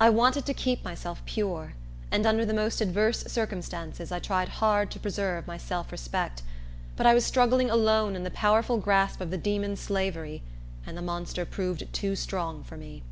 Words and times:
I 0.00 0.08
wanted 0.08 0.46
to 0.46 0.54
keep 0.54 0.82
myself 0.82 1.20
pure; 1.26 1.74
and, 2.10 2.24
under 2.24 2.46
the 2.46 2.54
most 2.54 2.80
adverse 2.80 3.24
circumstances, 3.24 4.10
I 4.10 4.18
tried 4.18 4.48
hard 4.64 4.90
to 4.92 4.98
preserve 4.98 5.46
my 5.46 5.58
self 5.58 5.92
respect; 5.92 6.40
but 6.96 7.04
I 7.04 7.12
was 7.12 7.26
struggling 7.26 7.68
alone 7.68 8.16
in 8.16 8.24
the 8.24 8.30
powerful 8.30 8.78
grasp 8.78 9.20
of 9.20 9.30
the 9.30 9.36
demon 9.36 9.76
Slavery; 9.76 10.42
and 10.86 10.96
the 10.96 11.02
monster 11.02 11.44
proved 11.44 11.92
too 11.92 12.16
strong 12.16 12.64
for 12.64 12.78
me. 12.78 13.02